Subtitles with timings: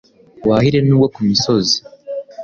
[0.47, 1.77] wahire n’ubwo ku misozi